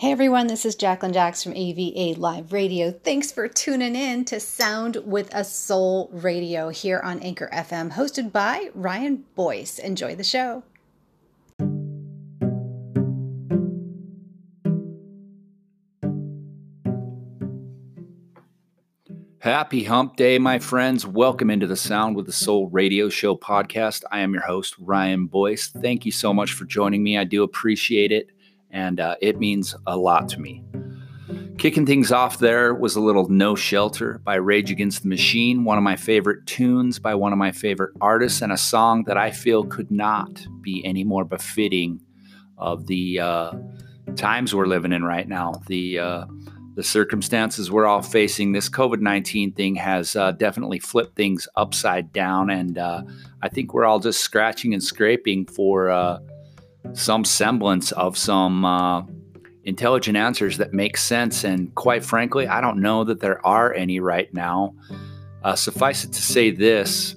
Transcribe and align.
Hey 0.00 0.12
everyone, 0.12 0.46
this 0.46 0.64
is 0.64 0.76
Jacqueline 0.76 1.12
Jax 1.12 1.42
from 1.42 1.52
AVA 1.54 2.18
Live 2.18 2.54
Radio. 2.54 2.90
Thanks 2.90 3.30
for 3.30 3.48
tuning 3.48 3.94
in 3.94 4.24
to 4.24 4.40
Sound 4.40 4.96
with 5.04 5.28
a 5.34 5.44
Soul 5.44 6.08
Radio 6.10 6.70
here 6.70 7.00
on 7.00 7.20
Anchor 7.20 7.50
FM, 7.52 7.92
hosted 7.92 8.32
by 8.32 8.70
Ryan 8.74 9.26
Boyce. 9.34 9.78
Enjoy 9.78 10.14
the 10.14 10.24
show. 10.24 10.62
Happy 19.40 19.84
hump 19.84 20.16
day, 20.16 20.38
my 20.38 20.58
friends. 20.58 21.06
Welcome 21.06 21.50
into 21.50 21.66
the 21.66 21.76
Sound 21.76 22.16
with 22.16 22.24
the 22.24 22.32
Soul 22.32 22.70
radio 22.70 23.10
show 23.10 23.36
podcast. 23.36 24.04
I 24.10 24.20
am 24.20 24.32
your 24.32 24.46
host, 24.46 24.76
Ryan 24.78 25.26
Boyce. 25.26 25.68
Thank 25.68 26.06
you 26.06 26.12
so 26.12 26.32
much 26.32 26.54
for 26.54 26.64
joining 26.64 27.02
me. 27.02 27.18
I 27.18 27.24
do 27.24 27.42
appreciate 27.42 28.12
it 28.12 28.30
and 28.70 29.00
uh, 29.00 29.16
it 29.20 29.38
means 29.38 29.74
a 29.86 29.96
lot 29.96 30.28
to 30.30 30.40
me. 30.40 30.64
Kicking 31.58 31.84
things 31.84 32.10
off 32.10 32.38
there 32.38 32.74
was 32.74 32.96
a 32.96 33.00
little 33.00 33.28
No 33.28 33.54
Shelter 33.54 34.20
by 34.24 34.36
Rage 34.36 34.70
Against 34.70 35.02
the 35.02 35.08
Machine, 35.08 35.64
one 35.64 35.76
of 35.76 35.84
my 35.84 35.96
favorite 35.96 36.46
tunes 36.46 36.98
by 36.98 37.14
one 37.14 37.32
of 37.32 37.38
my 37.38 37.52
favorite 37.52 37.94
artists, 38.00 38.40
and 38.40 38.50
a 38.50 38.56
song 38.56 39.04
that 39.04 39.18
I 39.18 39.30
feel 39.30 39.64
could 39.64 39.90
not 39.90 40.46
be 40.62 40.82
any 40.84 41.04
more 41.04 41.24
befitting 41.24 42.00
of 42.56 42.86
the 42.86 43.20
uh, 43.20 43.52
times 44.16 44.54
we're 44.54 44.66
living 44.66 44.92
in 44.92 45.04
right 45.04 45.28
now. 45.28 45.60
The 45.66 45.98
uh, 45.98 46.24
the 46.76 46.84
circumstances 46.84 47.70
we're 47.70 47.86
all 47.86 48.00
facing, 48.00 48.52
this 48.52 48.68
COVID 48.70 49.00
19 49.00 49.52
thing 49.52 49.74
has 49.74 50.16
uh, 50.16 50.32
definitely 50.32 50.78
flipped 50.78 51.14
things 51.14 51.46
upside 51.56 52.10
down. 52.12 52.48
And 52.48 52.78
uh, 52.78 53.02
I 53.42 53.50
think 53.50 53.74
we're 53.74 53.84
all 53.84 53.98
just 53.98 54.20
scratching 54.20 54.72
and 54.72 54.82
scraping 54.82 55.44
for 55.46 55.90
uh, 55.90 56.20
some 56.92 57.24
semblance 57.24 57.92
of 57.92 58.16
some 58.16 58.64
uh, 58.64 59.02
intelligent 59.64 60.16
answers 60.16 60.58
that 60.58 60.72
make 60.72 60.96
sense. 60.96 61.44
And 61.44 61.74
quite 61.74 62.04
frankly, 62.04 62.46
I 62.46 62.60
don't 62.60 62.80
know 62.80 63.04
that 63.04 63.20
there 63.20 63.44
are 63.46 63.72
any 63.74 64.00
right 64.00 64.32
now. 64.32 64.74
Uh, 65.42 65.54
suffice 65.54 66.04
it 66.04 66.12
to 66.12 66.22
say 66.22 66.50
this 66.50 67.16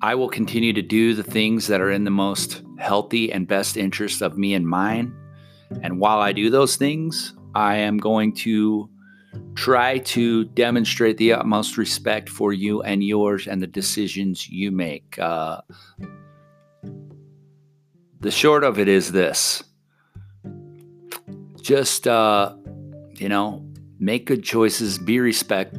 I 0.00 0.14
will 0.14 0.28
continue 0.28 0.72
to 0.72 0.82
do 0.82 1.14
the 1.14 1.24
things 1.24 1.66
that 1.66 1.80
are 1.80 1.90
in 1.90 2.04
the 2.04 2.10
most 2.10 2.62
healthy 2.78 3.32
and 3.32 3.48
best 3.48 3.76
interest 3.76 4.22
of 4.22 4.38
me 4.38 4.54
and 4.54 4.66
mine. 4.66 5.12
And 5.82 5.98
while 5.98 6.20
I 6.20 6.32
do 6.32 6.50
those 6.50 6.76
things, 6.76 7.34
I 7.54 7.76
am 7.78 7.98
going 7.98 8.34
to 8.36 8.88
try 9.56 9.98
to 9.98 10.44
demonstrate 10.44 11.16
the 11.16 11.32
utmost 11.32 11.76
respect 11.76 12.28
for 12.28 12.52
you 12.52 12.80
and 12.82 13.02
yours 13.02 13.48
and 13.48 13.60
the 13.60 13.66
decisions 13.66 14.48
you 14.48 14.70
make. 14.70 15.18
Uh, 15.18 15.60
the 18.20 18.30
short 18.30 18.64
of 18.64 18.78
it 18.78 18.88
is 18.88 19.12
this. 19.12 19.62
Just 21.60 22.06
uh, 22.06 22.54
you 23.14 23.28
know 23.28 23.64
make 23.98 24.26
good 24.26 24.44
choices 24.44 24.98
be 24.98 25.20
respect 25.20 25.76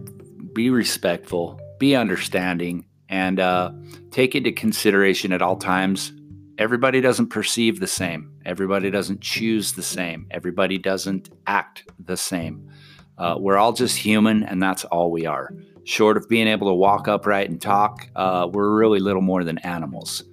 be 0.54 0.70
respectful 0.70 1.60
be 1.80 1.96
understanding 1.96 2.86
and 3.08 3.40
uh, 3.40 3.72
take 4.12 4.36
into 4.36 4.52
consideration 4.52 5.32
at 5.32 5.42
all 5.42 5.56
times 5.56 6.12
everybody 6.58 7.00
doesn't 7.00 7.28
perceive 7.28 7.80
the 7.80 7.88
same. 7.88 8.32
Everybody 8.46 8.92
doesn't 8.92 9.22
choose 9.22 9.72
the 9.74 9.82
same. 9.82 10.28
Everybody 10.30 10.78
doesn't 10.78 11.30
act 11.48 11.90
the 11.98 12.18
same. 12.18 12.70
Uh, 13.18 13.36
we're 13.40 13.58
all 13.58 13.72
just 13.74 13.98
human 13.98 14.44
and 14.44 14.62
that's 14.62 14.84
all 14.86 15.10
we 15.10 15.26
are. 15.26 15.54
Short 15.86 16.18
of 16.18 16.28
being 16.28 16.48
able 16.48 16.68
to 16.68 16.74
walk 16.74 17.08
upright 17.08 17.50
and 17.50 17.62
talk 17.62 18.10
uh, 18.16 18.48
we're 18.52 18.78
really 18.78 19.00
little 19.00 19.22
more 19.22 19.44
than 19.44 19.58
animals 19.60 20.24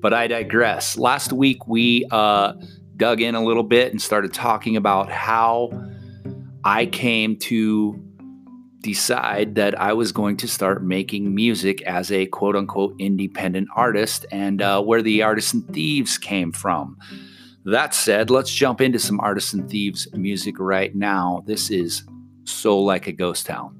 but 0.00 0.12
I 0.12 0.26
digress. 0.26 0.96
Last 0.96 1.32
week, 1.32 1.66
we 1.66 2.06
uh, 2.10 2.54
dug 2.96 3.20
in 3.20 3.34
a 3.34 3.42
little 3.42 3.62
bit 3.62 3.92
and 3.92 4.00
started 4.00 4.32
talking 4.32 4.76
about 4.76 5.10
how 5.10 5.70
I 6.64 6.86
came 6.86 7.36
to 7.40 8.02
decide 8.80 9.54
that 9.56 9.78
I 9.78 9.92
was 9.92 10.12
going 10.12 10.36
to 10.38 10.48
start 10.48 10.82
making 10.82 11.34
music 11.34 11.82
as 11.82 12.10
a 12.10 12.26
quote 12.26 12.56
unquote 12.56 12.94
independent 12.98 13.68
artist 13.76 14.26
and 14.32 14.62
uh, 14.62 14.82
where 14.82 15.02
the 15.02 15.22
Artisan 15.22 15.62
Thieves 15.62 16.18
came 16.18 16.52
from. 16.52 16.96
That 17.64 17.94
said, 17.94 18.30
let's 18.30 18.52
jump 18.52 18.80
into 18.80 18.98
some 18.98 19.20
Artisan 19.20 19.68
Thieves 19.68 20.08
music 20.14 20.58
right 20.58 20.94
now. 20.94 21.42
This 21.46 21.70
is 21.70 22.04
Soul 22.44 22.86
Like 22.86 23.06
a 23.06 23.12
Ghost 23.12 23.46
Town. 23.46 23.79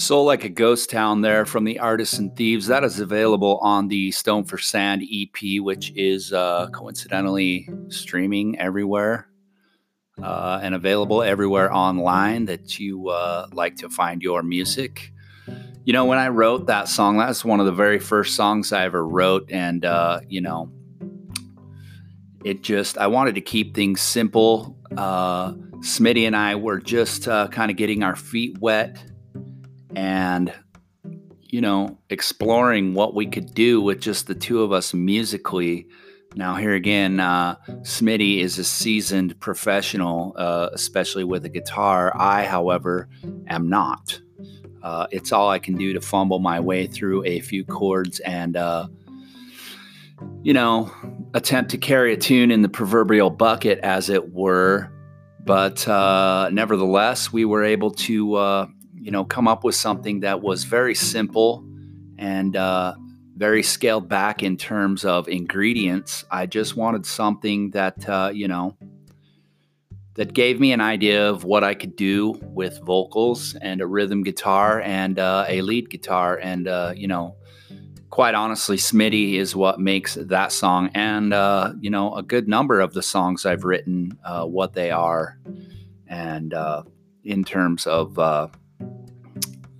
Soul 0.00 0.24
Like 0.24 0.44
a 0.44 0.48
Ghost 0.48 0.88
Town 0.88 1.20
there 1.20 1.44
from 1.44 1.64
the 1.64 1.78
Artisan 1.78 2.30
Thieves. 2.30 2.68
That 2.68 2.84
is 2.84 3.00
available 3.00 3.58
on 3.58 3.88
the 3.88 4.10
Stone 4.12 4.44
for 4.44 4.56
Sand 4.56 5.02
EP, 5.02 5.60
which 5.60 5.92
is 5.94 6.32
uh, 6.32 6.68
coincidentally 6.72 7.68
streaming 7.88 8.58
everywhere 8.58 9.28
uh, 10.22 10.58
and 10.62 10.74
available 10.74 11.22
everywhere 11.22 11.70
online 11.70 12.46
that 12.46 12.78
you 12.78 13.10
uh, 13.10 13.48
like 13.52 13.76
to 13.76 13.90
find 13.90 14.22
your 14.22 14.42
music. 14.42 15.12
You 15.84 15.92
know, 15.92 16.06
when 16.06 16.16
I 16.16 16.28
wrote 16.28 16.66
that 16.68 16.88
song, 16.88 17.18
that's 17.18 17.44
one 17.44 17.60
of 17.60 17.66
the 17.66 17.72
very 17.72 17.98
first 17.98 18.34
songs 18.34 18.72
I 18.72 18.86
ever 18.86 19.06
wrote. 19.06 19.52
And, 19.52 19.84
uh, 19.84 20.20
you 20.26 20.40
know, 20.40 20.72
it 22.42 22.62
just, 22.62 22.96
I 22.96 23.06
wanted 23.08 23.34
to 23.34 23.42
keep 23.42 23.74
things 23.74 24.00
simple. 24.00 24.78
Uh, 24.96 25.52
Smitty 25.82 26.26
and 26.26 26.34
I 26.34 26.54
were 26.54 26.80
just 26.80 27.28
uh, 27.28 27.48
kind 27.48 27.70
of 27.70 27.76
getting 27.76 28.02
our 28.02 28.16
feet 28.16 28.56
wet 28.60 29.09
and 29.94 30.52
you 31.40 31.60
know 31.60 31.98
exploring 32.10 32.94
what 32.94 33.14
we 33.14 33.26
could 33.26 33.54
do 33.54 33.80
with 33.80 34.00
just 34.00 34.26
the 34.26 34.34
two 34.34 34.62
of 34.62 34.72
us 34.72 34.94
musically. 34.94 35.86
Now 36.36 36.54
here 36.54 36.74
again 36.74 37.18
uh, 37.18 37.56
smitty 37.82 38.38
is 38.38 38.58
a 38.58 38.64
seasoned 38.64 39.38
professional 39.40 40.34
uh, 40.36 40.70
especially 40.72 41.24
with 41.24 41.44
a 41.44 41.48
guitar. 41.48 42.12
I 42.16 42.44
however 42.44 43.08
am 43.48 43.68
not. 43.68 44.20
Uh, 44.82 45.06
it's 45.10 45.30
all 45.30 45.50
i 45.50 45.58
can 45.58 45.76
do 45.76 45.92
to 45.92 46.00
fumble 46.00 46.38
my 46.38 46.58
way 46.58 46.86
through 46.86 47.22
a 47.26 47.40
few 47.40 47.64
chords 47.66 48.18
and 48.20 48.56
uh, 48.56 48.86
you 50.42 50.54
know 50.54 50.90
attempt 51.34 51.70
to 51.70 51.78
carry 51.78 52.12
a 52.12 52.16
tune 52.16 52.50
in 52.50 52.62
the 52.62 52.68
proverbial 52.68 53.30
bucket 53.30 53.78
as 53.80 54.10
it 54.10 54.32
were. 54.32 54.90
But 55.42 55.86
uh, 55.88 56.50
nevertheless 56.52 57.32
we 57.32 57.44
were 57.44 57.64
able 57.64 57.90
to 57.92 58.34
uh, 58.34 58.66
you 59.00 59.10
know, 59.10 59.24
come 59.24 59.48
up 59.48 59.64
with 59.64 59.74
something 59.74 60.20
that 60.20 60.42
was 60.42 60.64
very 60.64 60.94
simple 60.94 61.64
and 62.18 62.54
uh, 62.54 62.94
very 63.36 63.62
scaled 63.62 64.08
back 64.08 64.42
in 64.42 64.58
terms 64.58 65.04
of 65.06 65.26
ingredients. 65.26 66.24
I 66.30 66.44
just 66.44 66.76
wanted 66.76 67.06
something 67.06 67.70
that, 67.70 68.06
uh, 68.06 68.30
you 68.34 68.46
know, 68.46 68.76
that 70.16 70.34
gave 70.34 70.60
me 70.60 70.72
an 70.72 70.82
idea 70.82 71.30
of 71.30 71.44
what 71.44 71.64
I 71.64 71.72
could 71.72 71.96
do 71.96 72.38
with 72.42 72.78
vocals 72.84 73.54
and 73.62 73.80
a 73.80 73.86
rhythm 73.86 74.22
guitar 74.22 74.82
and 74.82 75.18
uh, 75.18 75.46
a 75.48 75.62
lead 75.62 75.88
guitar. 75.88 76.36
And, 76.36 76.68
uh, 76.68 76.92
you 76.94 77.08
know, 77.08 77.36
quite 78.10 78.34
honestly, 78.34 78.76
Smitty 78.76 79.36
is 79.36 79.56
what 79.56 79.80
makes 79.80 80.16
that 80.16 80.52
song 80.52 80.90
and, 80.94 81.32
uh, 81.32 81.72
you 81.80 81.88
know, 81.88 82.14
a 82.14 82.22
good 82.22 82.48
number 82.48 82.80
of 82.80 82.92
the 82.92 83.02
songs 83.02 83.46
I've 83.46 83.64
written, 83.64 84.18
uh, 84.22 84.44
what 84.44 84.74
they 84.74 84.90
are. 84.90 85.38
And 86.06 86.52
in 87.24 87.44
terms 87.44 87.86
of, 87.86 88.18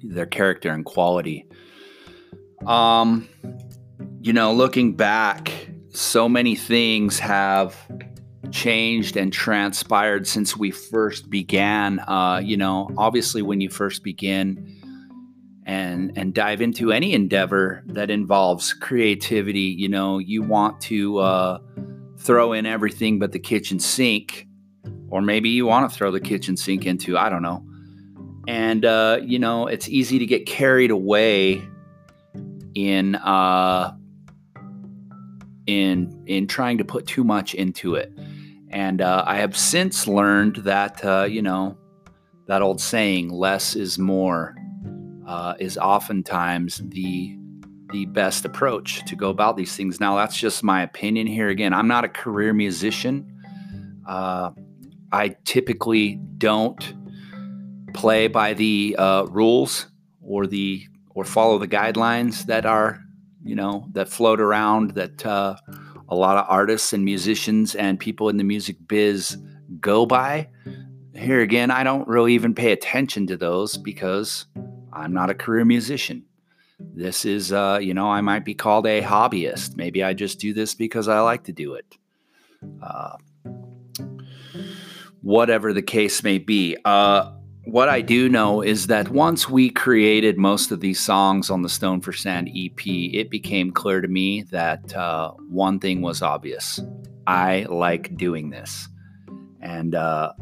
their 0.03 0.27
character 0.27 0.71
and 0.71 0.85
quality. 0.85 1.47
Um, 2.67 3.29
you 4.21 4.33
know, 4.33 4.53
looking 4.53 4.95
back, 4.95 5.53
so 5.91 6.29
many 6.29 6.55
things 6.55 7.19
have 7.19 7.77
changed 8.51 9.17
and 9.17 9.33
transpired 9.33 10.27
since 10.27 10.57
we 10.57 10.71
first 10.71 11.31
began. 11.31 12.01
Uh, 12.01 12.41
you 12.43 12.57
know, 12.57 12.91
obviously, 12.97 13.43
when 13.43 13.61
you 13.61 13.71
first 13.71 14.03
begin 14.03 14.77
and 15.65 16.17
and 16.17 16.35
dive 16.35 16.61
into 16.61 16.93
any 16.93 17.13
endeavor 17.15 17.83
that 17.87 18.11
involves 18.11 18.73
creativity, 18.75 19.61
you 19.61 19.89
know, 19.89 20.19
you 20.19 20.43
want 20.43 20.81
to 20.83 21.19
uh, 21.19 21.59
throw 22.19 22.53
in 22.53 22.67
everything 22.67 23.19
but 23.19 23.33
the 23.33 23.39
kitchen 23.39 23.79
sink, 23.79 24.47
or 25.09 25.23
maybe 25.23 25.49
you 25.49 25.67
want 25.67 25.91
to 25.91 25.97
throw 25.97 26.11
the 26.11 26.21
kitchen 26.21 26.57
sink 26.57 26.85
into 26.87 27.17
I 27.17 27.29
don't 27.31 27.43
know 27.43 27.65
and 28.51 28.85
uh, 28.85 29.21
you 29.23 29.39
know 29.39 29.69
it's 29.69 29.89
easy 29.89 30.19
to 30.19 30.27
get 30.27 30.45
carried 30.45 30.91
away 30.91 31.63
in 32.75 33.15
uh, 33.15 33.95
in 35.67 36.25
in 36.27 36.49
trying 36.49 36.79
to 36.79 36.85
put 36.85 37.07
too 37.07 37.23
much 37.23 37.55
into 37.55 37.95
it. 37.95 38.13
And 38.71 39.01
uh, 39.03 39.23
I 39.25 39.37
have 39.37 39.57
since 39.57 40.09
learned 40.09 40.57
that 40.57 41.05
uh, 41.05 41.29
you 41.31 41.43
know 41.43 41.79
that 42.49 42.61
old 42.61 42.81
saying, 42.81 43.29
"Less 43.29 43.77
is 43.77 44.01
more," 44.01 44.57
uh, 45.29 45.55
is 45.61 45.79
oftentimes 45.79 46.83
the 46.89 47.37
the 47.93 48.07
best 48.07 48.45
approach 48.45 49.05
to 49.07 49.15
go 49.15 49.31
about 49.31 49.57
these 49.57 49.77
things. 49.77 50.01
Now, 50.01 50.17
that's 50.17 50.37
just 50.37 50.65
my 50.65 50.83
opinion 50.83 51.29
here. 51.29 51.49
Again, 51.49 51.73
I'm 51.73 51.89
not 51.89 52.05
a 52.05 52.09
career 52.09 52.53
musician. 52.53 53.27
Uh, 54.09 54.51
I 55.13 55.37
typically 55.45 56.17
don't 56.39 57.00
play 57.93 58.29
by 58.29 58.55
the 58.55 58.97
uh, 58.99 59.25
rules 59.25 59.87
or 60.23 60.47
the 60.47 60.87
or 61.11 61.25
follow 61.25 61.59
the 61.59 61.69
guidelines 61.69 62.47
that 62.47 62.65
are 62.67 63.01
you 63.43 63.55
know 63.55 63.87
that 63.93 64.09
float 64.09 64.41
around 64.41 64.93
that 64.93 65.25
uh, 65.25 65.57
a 66.09 66.15
lot 66.15 66.37
of 66.37 66.47
artists 66.49 66.93
and 66.93 67.05
musicians 67.05 67.75
and 67.75 67.99
people 67.99 68.29
in 68.29 68.37
the 68.37 68.45
music 68.45 68.77
biz 68.87 69.37
go 69.81 70.07
by. 70.07 70.49
Here 71.15 71.41
again, 71.41 71.71
I 71.71 71.85
don't 71.85 72.07
really 72.09 72.35
even 72.35 72.55
pay 72.55 72.73
attention 72.73 73.27
to 73.29 73.37
those 73.37 73.77
because 73.77 74.47
I'm 74.93 75.13
not 75.13 75.31
a 75.31 75.35
career 75.35 75.65
musician. 75.65 76.25
This 76.79 77.25
is, 77.25 77.53
uh, 77.53 77.79
you 77.81 77.95
know, 77.95 78.11
I 78.11 78.21
might 78.23 78.45
be 78.45 78.55
called 78.55 78.87
a 78.87 79.03
hobbyist. 79.03 79.77
Maybe 79.77 80.03
I 80.03 80.15
just 80.15 80.39
do 80.39 80.55
this 80.55 80.75
because 80.75 81.09
I 81.09 81.21
like 81.21 81.45
to 81.45 81.53
do 81.53 81.75
it. 81.75 81.97
Uh, 82.83 83.17
whatever 85.23 85.73
the 85.73 85.83
case 85.83 86.23
may 86.23 86.39
be. 86.39 86.77
Uh, 86.85 87.33
what 87.71 87.89
I 87.89 88.01
do 88.01 88.29
know 88.29 88.63
is 88.63 88.89
that 88.89 89.11
once 89.11 89.49
we 89.49 89.71
created 89.71 90.37
most 90.37 90.73
of 90.73 90.81
these 90.81 90.99
songs 90.99 91.51
on 91.51 91.63
the 91.63 91.69
Stone 91.69 92.01
for 92.01 92.13
Sand 92.13 92.49
EP, 92.49 92.85
it 92.85 93.31
became 93.31 93.71
clear 93.71 94.01
to 94.01 94.09
me 94.09 94.43
that 94.51 94.93
uh, 94.97 95.31
one 95.49 95.79
thing 95.79 96.03
was 96.03 96.21
obvious 96.21 96.81
I 97.29 97.67
like 97.69 98.17
doing 98.17 98.51
this. 98.51 98.89
And 99.61 99.95
uh, 99.95 100.33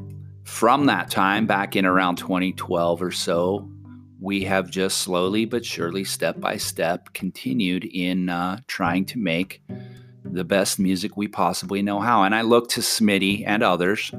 from 0.44 0.86
that 0.86 1.10
time, 1.10 1.46
back 1.46 1.76
in 1.76 1.84
around 1.84 2.16
2012 2.16 3.02
or 3.02 3.10
so, 3.10 3.68
we 4.20 4.44
have 4.44 4.70
just 4.70 4.98
slowly 4.98 5.44
but 5.44 5.66
surely, 5.66 6.04
step 6.04 6.40
by 6.40 6.56
step, 6.56 7.12
continued 7.12 7.84
in 7.84 8.30
uh, 8.30 8.60
trying 8.68 9.04
to 9.04 9.18
make 9.18 9.60
the 10.24 10.44
best 10.44 10.78
music 10.78 11.16
we 11.16 11.28
possibly 11.28 11.82
know 11.82 12.00
how. 12.00 12.22
And 12.22 12.34
I 12.34 12.40
look 12.40 12.70
to 12.70 12.80
Smitty 12.80 13.44
and 13.46 13.62
others 13.62 14.12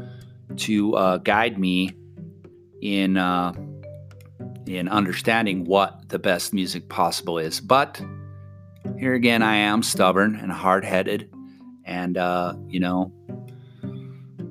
to 0.58 0.96
uh, 0.96 1.18
guide 1.18 1.58
me 1.58 1.96
in 2.82 3.18
uh, 3.18 3.54
in 4.66 4.88
understanding 4.88 5.66
what 5.66 6.10
the 6.10 6.20
best 6.20 6.54
music 6.54 6.90
possible 6.90 7.38
is. 7.38 7.60
But 7.60 8.02
here 8.98 9.14
again, 9.14 9.42
I 9.42 9.56
am 9.56 9.84
stubborn 9.84 10.36
and 10.36 10.52
hard 10.52 10.86
headed, 10.86 11.30
and 11.86 12.18
uh, 12.18 12.54
you 12.68 12.80
know, 12.80 13.12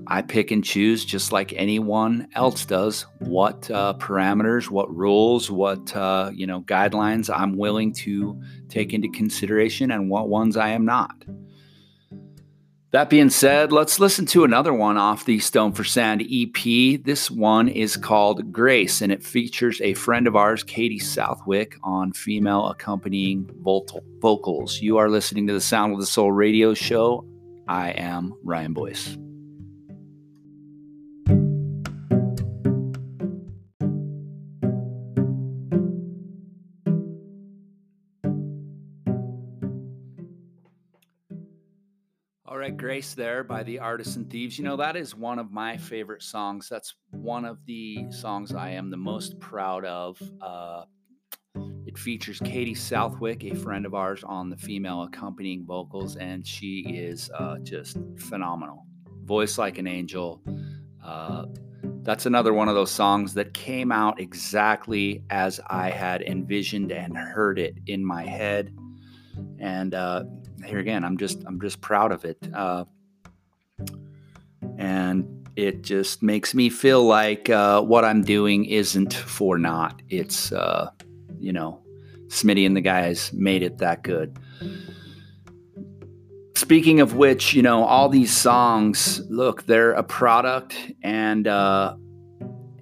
I 0.07 0.23
pick 0.23 0.51
and 0.51 0.65
choose 0.65 1.05
just 1.05 1.33
like 1.33 1.53
anyone 1.55 2.29
else 2.35 2.65
does 2.65 3.07
what 3.19 3.71
uh, 3.71 3.95
parameters, 3.99 4.71
what 4.71 4.95
rules, 4.95 5.51
what 5.51 5.95
uh, 5.95 6.31
you 6.35 6.47
know 6.47 6.63
guidelines 6.63 7.35
I'm 7.35 7.57
willing 7.57 7.93
to 7.95 8.41
take 8.69 8.93
into 8.93 9.09
consideration, 9.11 9.91
and 9.91 10.11
what 10.11 10.29
ones 10.29 10.57
I 10.57 10.71
am 10.71 10.85
not. 10.85 11.25
That 12.91 13.11
being 13.11 13.29
said, 13.29 13.71
let's 13.71 14.01
listen 14.01 14.25
to 14.27 14.45
another 14.45 14.73
one 14.73 14.97
off 14.97 15.27
the 15.27 15.41
Stone 15.41 15.73
for 15.73 15.85
Sand 15.85 16.23
EP. 16.23 17.03
This 17.05 17.31
one 17.31 17.69
is 17.69 17.99
called 17.99 18.51
Grace, 18.51 19.03
and 19.03 19.13
it 19.13 19.23
features 19.23 19.79
a 19.83 19.93
friend 19.93 20.27
of 20.27 20.37
ours, 20.37 20.65
Katie 20.65 20.99
Southwick, 20.99 21.77
on 21.83 22.15
female 22.15 22.67
accompanying 22.69 23.47
vocals. 23.63 24.81
You 24.81 24.97
are 24.97 25.11
listening 25.11 25.47
to 25.49 25.53
the 25.53 25.61
Sound 25.61 25.93
of 25.93 26.01
the 26.01 26.07
Soul 26.07 26.33
radio 26.33 26.73
show. 26.73 27.27
I 27.69 27.91
am 27.91 28.33
Ryan 28.43 28.73
Boyce. 28.73 29.19
Grace 42.79 43.15
there 43.15 43.43
by 43.43 43.65
the 43.65 43.81
Artisan 43.81 44.25
Thieves. 44.27 44.57
You 44.57 44.65
know, 44.65 44.77
that 44.77 44.95
is 44.95 45.13
one 45.13 45.41
of 45.41 45.51
my 45.51 45.77
favorite 45.77 46.23
songs. 46.23 46.69
That's 46.69 46.95
one 47.11 47.45
of 47.45 47.59
the 47.67 48.07
songs 48.11 48.55
I 48.55 48.71
am 48.71 48.89
the 48.89 48.97
most 48.97 49.41
proud 49.41 49.85
of. 49.85 50.23
Uh, 50.41 50.85
it 51.87 51.99
features 51.99 52.39
Katie 52.45 52.77
Southwick, 52.77 53.43
a 53.45 53.57
friend 53.57 53.85
of 53.85 53.95
ours, 53.95 54.23
on 54.23 54.49
the 54.49 54.57
female 54.57 55.03
accompanying 55.03 55.67
vocals, 55.67 56.15
and 56.17 56.47
she 56.47 56.83
is 56.89 57.29
uh, 57.37 57.59
just 57.65 57.99
phenomenal. 58.17 58.87
Voice 59.25 59.59
like 59.59 59.79
an 59.79 59.89
angel. 59.89 60.41
Uh, 61.05 61.47
that's 62.03 62.27
another 62.27 62.55
one 62.55 62.69
of 62.69 62.77
those 62.77 62.93
songs 62.93 63.35
that 63.35 63.55
came 63.55 63.91
out 63.91 64.21
exactly 64.21 65.25
as 65.31 65.61
I 65.67 65.91
had 65.91 66.23
envisioned 66.23 66.93
and 66.93 67.17
heard 67.17 67.59
it 67.59 67.75
in 67.89 68.05
my 68.05 68.25
head. 68.25 68.73
And 69.59 69.95
uh, 69.95 70.25
here 70.65 70.79
again, 70.79 71.05
I'm 71.05 71.17
just 71.17 71.43
I'm 71.47 71.61
just 71.61 71.81
proud 71.81 72.13
of 72.13 72.25
it, 72.25 72.39
uh, 72.55 72.85
and 74.77 75.49
it 75.57 75.83
just 75.83 76.23
makes 76.23 76.55
me 76.55 76.71
feel 76.71 77.05
like 77.05 77.51
uh, 77.51 77.83
what 77.83 78.05
I'm 78.05 78.23
doing 78.23 78.65
isn't 78.65 79.15
for 79.15 79.59
naught. 79.59 80.01
It's 80.09 80.53
uh, 80.53 80.91
you 81.39 81.53
know, 81.53 81.83
Smitty 82.29 82.67
and 82.67 82.77
the 82.77 82.81
guys 82.81 83.33
made 83.33 83.63
it 83.63 83.79
that 83.79 84.03
good. 84.03 84.39
Speaking 86.55 87.01
of 87.01 87.15
which, 87.15 87.55
you 87.55 87.63
know, 87.63 87.85
all 87.85 88.09
these 88.09 88.37
songs, 88.37 89.21
look, 89.31 89.65
they're 89.67 89.93
a 89.93 90.03
product 90.03 90.77
and 91.03 91.47
uh, 91.47 91.97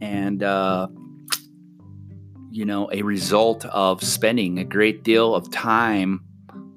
and 0.00 0.42
uh, 0.42 0.88
you 2.50 2.64
know 2.64 2.88
a 2.92 3.02
result 3.02 3.64
of 3.66 4.02
spending 4.02 4.58
a 4.58 4.64
great 4.64 5.02
deal 5.02 5.34
of 5.34 5.50
time 5.50 6.25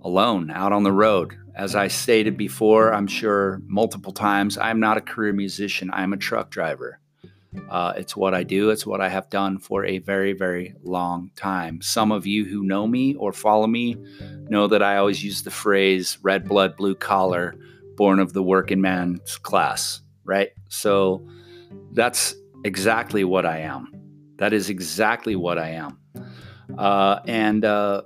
alone 0.02 0.52
out 0.52 0.72
on 0.72 0.84
the 0.84 0.92
road. 0.92 1.38
As 1.56 1.76
I 1.76 1.88
stated 1.88 2.38
before, 2.38 2.94
I'm 2.94 3.08
sure 3.08 3.62
multiple 3.66 4.14
times, 4.14 4.58
I'm 4.58 4.80
not 4.80 4.98
a 4.98 5.02
career 5.02 5.34
musician. 5.34 5.90
I'm 5.92 6.14
a 6.14 6.18
truck 6.18 6.50
driver. 6.52 7.00
Uh, 7.70 7.94
it's 7.98 8.16
what 8.16 8.34
I 8.34 8.44
do. 8.44 8.70
It's 8.70 8.86
what 8.86 9.02
I 9.02 9.10
have 9.10 9.30
done 9.30 9.58
for 9.58 9.84
a 9.84 9.98
very, 9.98 10.34
very 10.34 10.76
long 10.84 11.32
time. 11.36 11.82
Some 11.82 12.12
of 12.12 12.28
you 12.28 12.46
who 12.46 12.64
know 12.64 12.86
me 12.86 13.16
or 13.16 13.34
follow 13.34 13.68
me 13.68 13.98
know 14.50 14.68
that 14.68 14.84
I 14.84 14.98
always 14.98 15.24
use 15.24 15.42
the 15.42 15.52
phrase 15.52 16.20
red 16.22 16.48
blood, 16.48 16.78
blue 16.78 16.96
collar, 16.96 17.56
born 17.96 18.20
of 18.20 18.34
the 18.34 18.44
working 18.44 18.82
man's 18.82 19.38
class, 19.38 20.02
right? 20.24 20.52
So 20.70 21.28
that's 21.92 22.36
exactly 22.64 23.24
what 23.24 23.46
I 23.46 23.60
am. 23.60 23.92
That 24.38 24.54
is 24.54 24.70
exactly 24.70 25.36
what 25.36 25.58
I 25.58 25.70
am. 25.70 26.00
Uh, 26.78 27.20
and 27.26 27.66
uh, 27.66 28.04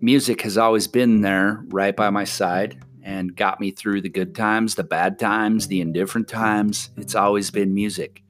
music 0.00 0.42
has 0.42 0.58
always 0.58 0.86
been 0.86 1.20
there 1.20 1.62
right 1.68 1.94
by 1.94 2.10
my 2.10 2.24
side 2.24 2.82
and 3.02 3.34
got 3.34 3.60
me 3.60 3.70
through 3.70 4.02
the 4.02 4.08
good 4.08 4.34
times, 4.34 4.74
the 4.74 4.84
bad 4.84 5.18
times, 5.18 5.66
the 5.68 5.80
indifferent 5.80 6.28
times. 6.28 6.90
It's 6.96 7.14
always 7.14 7.50
been 7.50 7.74
music. 7.74 8.22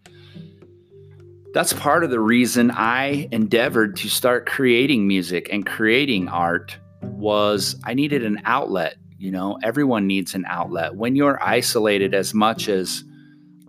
That's 1.53 1.73
part 1.73 2.05
of 2.05 2.11
the 2.11 2.21
reason 2.21 2.71
I 2.71 3.29
endeavored 3.33 3.97
to 3.97 4.09
start 4.09 4.47
creating 4.47 5.09
music 5.09 5.49
and 5.51 5.67
creating 5.67 6.29
art 6.29 6.79
was 7.03 7.77
I 7.85 7.95
needed 7.95 8.25
an 8.25 8.41
outlet, 8.45 8.97
you 9.19 9.31
know, 9.31 9.59
everyone 9.63 10.07
needs 10.07 10.35
an 10.35 10.45
outlet. 10.47 10.95
When 10.95 11.17
you're 11.17 11.43
isolated 11.43 12.15
as 12.15 12.35
much 12.35 12.69
as 12.69 13.03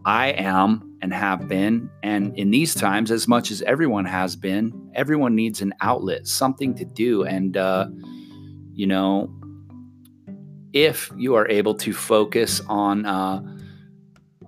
I 0.05 0.27
am 0.29 0.97
and 1.01 1.13
have 1.13 1.47
been. 1.47 1.89
And 2.03 2.37
in 2.37 2.51
these 2.51 2.73
times, 2.73 3.11
as 3.11 3.27
much 3.27 3.51
as 3.51 3.61
everyone 3.63 4.05
has 4.05 4.35
been, 4.35 4.91
everyone 4.95 5.35
needs 5.35 5.61
an 5.61 5.73
outlet, 5.81 6.27
something 6.27 6.75
to 6.75 6.85
do. 6.85 7.23
And, 7.23 7.57
uh, 7.57 7.87
you 8.73 8.87
know, 8.87 9.33
if 10.73 11.11
you 11.17 11.35
are 11.35 11.47
able 11.47 11.75
to 11.75 11.93
focus 11.93 12.61
on, 12.67 13.05
uh, 13.05 13.41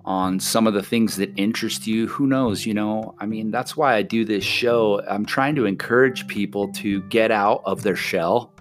on 0.04 0.40
some 0.40 0.66
of 0.66 0.74
the 0.74 0.82
things 0.82 1.16
that 1.16 1.32
interest 1.36 1.86
you, 1.86 2.08
who 2.08 2.26
knows? 2.26 2.66
You 2.66 2.74
know, 2.74 3.14
I 3.20 3.26
mean, 3.26 3.50
that's 3.50 3.76
why 3.76 3.94
I 3.94 4.02
do 4.02 4.24
this 4.24 4.44
show. 4.44 5.00
I'm 5.08 5.24
trying 5.24 5.54
to 5.56 5.66
encourage 5.66 6.26
people 6.26 6.72
to 6.74 7.02
get 7.02 7.30
out 7.30 7.62
of 7.64 7.82
their 7.82 7.96
shell 7.96 8.52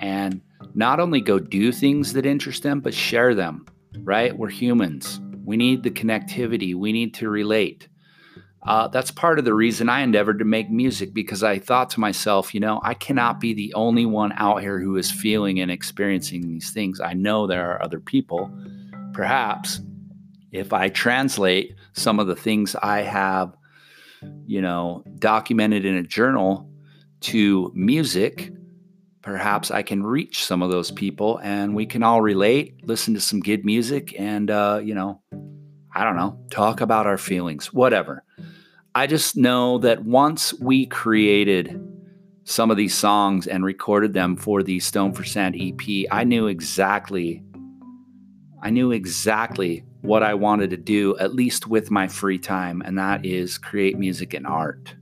and 0.00 0.40
not 0.74 0.98
only 0.98 1.20
go 1.20 1.38
do 1.38 1.70
things 1.70 2.12
that 2.14 2.26
interest 2.26 2.62
them, 2.62 2.80
but 2.80 2.94
share 2.94 3.34
them, 3.34 3.66
right? 4.02 4.36
We're 4.36 4.48
humans 4.48 5.20
we 5.46 5.56
need 5.56 5.84
the 5.84 5.90
connectivity. 5.90 6.74
We 6.74 6.92
need 6.92 7.14
to 7.14 7.30
relate. 7.30 7.88
Uh, 8.66 8.88
that's 8.88 9.12
part 9.12 9.38
of 9.38 9.44
the 9.44 9.54
reason 9.54 9.88
I 9.88 10.00
endeavored 10.00 10.40
to 10.40 10.44
make 10.44 10.68
music 10.68 11.14
because 11.14 11.44
I 11.44 11.60
thought 11.60 11.88
to 11.90 12.00
myself, 12.00 12.52
you 12.52 12.58
know, 12.58 12.80
I 12.82 12.94
cannot 12.94 13.38
be 13.38 13.54
the 13.54 13.72
only 13.74 14.06
one 14.06 14.32
out 14.36 14.60
here 14.60 14.80
who 14.80 14.96
is 14.96 15.08
feeling 15.08 15.60
and 15.60 15.70
experiencing 15.70 16.48
these 16.48 16.70
things. 16.70 17.00
I 17.00 17.12
know 17.12 17.46
there 17.46 17.70
are 17.70 17.80
other 17.80 18.00
people. 18.00 18.50
Perhaps 19.12 19.80
if 20.50 20.72
I 20.72 20.88
translate 20.88 21.76
some 21.92 22.18
of 22.18 22.26
the 22.26 22.34
things 22.34 22.74
I 22.82 23.02
have, 23.02 23.56
you 24.46 24.60
know, 24.60 25.04
documented 25.20 25.84
in 25.84 25.94
a 25.94 26.02
journal 26.02 26.68
to 27.20 27.70
music, 27.72 28.50
perhaps 29.26 29.72
I 29.72 29.82
can 29.82 30.04
reach 30.04 30.44
some 30.44 30.62
of 30.62 30.70
those 30.70 30.92
people 30.92 31.40
and 31.42 31.74
we 31.74 31.84
can 31.84 32.04
all 32.04 32.22
relate, 32.22 32.86
listen 32.86 33.12
to 33.14 33.20
some 33.20 33.40
good 33.40 33.64
music, 33.64 34.14
and, 34.16 34.48
uh, 34.48 34.80
you 34.80 34.94
know, 34.94 35.20
I 35.92 36.04
don't 36.04 36.14
know, 36.14 36.38
talk 36.48 36.80
about 36.80 37.08
our 37.08 37.18
feelings, 37.18 37.72
whatever. 37.72 38.22
I 38.94 39.08
just 39.08 39.36
know 39.36 39.78
that 39.78 40.04
once 40.04 40.54
we 40.54 40.86
created 40.86 41.76
some 42.44 42.70
of 42.70 42.76
these 42.76 42.94
songs 42.94 43.48
and 43.48 43.64
recorded 43.64 44.14
them 44.14 44.36
for 44.36 44.62
the 44.62 44.78
Stone 44.78 45.12
for 45.12 45.24
Sand 45.24 45.56
EP, 45.58 46.06
I 46.12 46.22
knew 46.22 46.46
exactly, 46.46 47.42
I 48.62 48.70
knew 48.70 48.92
exactly 48.92 49.84
what 50.02 50.22
I 50.22 50.34
wanted 50.34 50.70
to 50.70 50.76
do, 50.76 51.18
at 51.18 51.34
least 51.34 51.66
with 51.66 51.90
my 51.90 52.06
free 52.06 52.38
time, 52.38 52.80
and 52.80 52.96
that 52.96 53.26
is 53.26 53.58
create 53.58 53.98
music 53.98 54.34
and 54.34 54.46
art. 54.46 54.94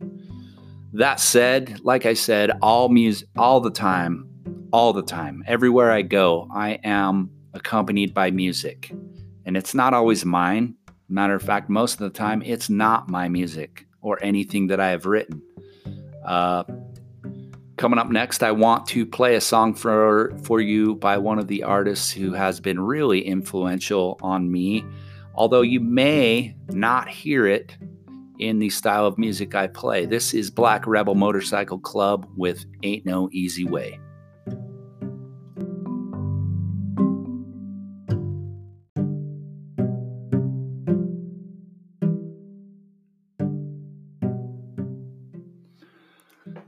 That 0.95 1.19
said, 1.19 1.81
like 1.83 2.07
I 2.07 2.15
said, 2.15 2.53
all 2.63 2.89
music, 2.89 3.29
all 3.37 3.61
the 3.61 3.73
time, 3.73 4.29
all 4.73 4.93
the 4.93 5.03
time, 5.03 5.43
everywhere 5.45 5.91
I 5.91 6.03
go, 6.03 6.47
I 6.55 6.79
am 6.85 7.31
accompanied 7.53 8.15
by 8.15 8.31
music. 8.31 8.93
And 9.45 9.57
it's 9.57 9.75
not 9.75 9.93
always 9.93 10.25
mine. 10.25 10.77
Matter 11.09 11.35
of 11.35 11.43
fact, 11.43 11.69
most 11.69 11.95
of 11.95 11.99
the 11.99 12.17
time, 12.17 12.43
it's 12.43 12.71
not 12.71 13.09
my 13.09 13.29
music 13.29 13.89
or 14.03 14.23
anything 14.23 14.69
that 14.69 14.79
I 14.79 14.91
have 14.91 15.05
written. 15.05 15.43
Uh, 16.25 16.63
coming 17.77 17.99
up 17.99 18.09
next, 18.09 18.45
I 18.45 18.53
want 18.53 18.87
to 18.87 19.05
play 19.05 19.35
a 19.35 19.41
song 19.41 19.75
for 19.75 20.33
for 20.45 20.61
you 20.61 20.95
by 20.95 21.19
one 21.19 21.41
of 21.41 21.49
the 21.49 21.65
artists 21.65 22.13
who 22.13 22.35
has 22.35 22.61
been 22.61 22.79
really 22.79 23.21
influential 23.21 24.17
on 24.23 24.49
me. 24.49 24.85
Although 25.35 25.63
you 25.63 25.81
may 25.81 26.55
not 26.69 27.09
hear 27.09 27.49
it 27.49 27.77
in 28.39 28.59
the 28.59 28.71
style 28.71 29.07
of 29.07 29.19
music 29.19 29.55
I 29.55 29.67
play. 29.67 30.07
This 30.07 30.35
is 30.35 30.51
Black 30.51 30.87
Rebel 30.87 31.15
Motorcycle 31.15 31.79
Club 31.79 32.29
with 32.37 32.65
Ain't 32.83 33.07
No 33.07 33.29
Easy 33.33 33.65
Way. 33.65 34.01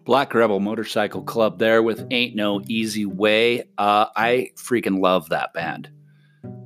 Black 0.05 0.35
Rebel 0.35 0.61
Motorcycle 0.61 1.23
Club 1.23 1.59
there 1.59 1.83
with 1.83 2.07
Ain't 2.13 2.37
No 2.37 2.63
Easy 2.69 3.05
Way. 3.05 3.65
Uh, 3.77 4.07
I 4.15 4.51
freaking 4.57 5.01
love 5.01 5.29
that 5.31 5.53
band. 5.53 5.91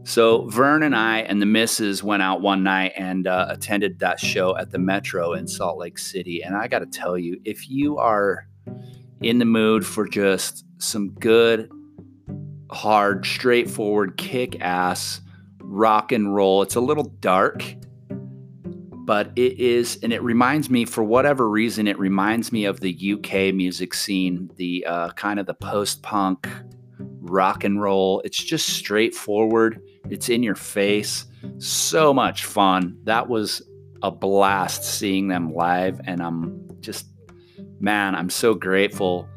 So 0.05 0.47
Vern 0.49 0.83
and 0.83 0.97
I 0.97 1.19
and 1.19 1.41
the 1.41 1.47
missus 1.47 2.03
went 2.03 2.23
out 2.23 2.41
one 2.41 2.63
night 2.63 2.93
and 2.97 3.27
uh, 3.27 3.47
attended 3.49 3.99
that 3.99 4.19
show 4.19 4.57
at 4.57 4.71
the 4.71 4.79
Metro 4.79 5.35
in 5.35 5.47
Salt 5.47 5.79
Lake 5.79 5.99
City. 5.99 6.43
And 6.43 6.57
I 6.57 6.69
got 6.69 6.81
to 6.81 6.87
tell 6.87 7.19
you, 7.19 7.41
if 7.45 7.69
you 7.69 7.99
are 7.99 8.47
in 9.21 9.39
the 9.39 9.45
mood 9.45 9.87
for 9.87 10.09
just 10.09 10.65
some 10.79 11.11
good, 11.11 11.71
hard, 12.71 13.27
straightforward, 13.27 14.17
kick 14.17 14.61
ass 14.61 15.21
rock 15.61 16.13
and 16.13 16.35
roll, 16.35 16.63
it's 16.63 16.77
a 16.77 16.81
little 16.81 17.05
dark 17.05 17.63
but 19.11 19.33
it 19.35 19.59
is, 19.59 19.99
and 20.05 20.13
it 20.13 20.23
reminds 20.23 20.71
me, 20.71 20.85
for 20.85 21.03
whatever 21.03 21.51
reason, 21.51 21.89
it 21.89 21.99
reminds 21.99 22.53
me 22.53 22.65
of 22.65 22.79
the 22.79 23.15
UK 23.15 23.53
music 23.53 23.93
scene, 23.93 24.49
the 24.55 24.87
uh, 24.87 25.11
kind 25.15 25.41
of 25.41 25.47
the 25.47 25.55
post 25.55 26.01
punk 26.05 26.49
rock 27.21 27.65
and 27.65 27.83
roll. 27.83 28.21
It's 28.21 28.41
just 28.41 28.69
straightforward, 28.69 29.83
it's 30.11 30.29
in 30.29 30.43
your 30.43 30.55
face. 30.55 31.27
So 31.59 32.13
much 32.13 32.45
fun. 32.45 32.99
That 33.05 33.29
was 33.29 33.63
a 34.03 34.11
blast 34.11 34.85
seeing 34.85 35.29
them 35.29 35.53
live, 35.53 36.01
and 36.05 36.23
I'm 36.23 36.69
just, 36.81 37.07
man, 37.79 38.15
I'm 38.15 38.31
so 38.31 38.55
grateful 38.55 39.29